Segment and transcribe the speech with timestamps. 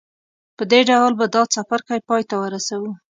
[0.57, 2.91] په دې ډول به دا څپرکی پای ته ورسوو.